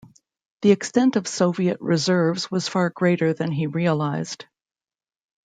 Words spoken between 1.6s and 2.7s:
reserves was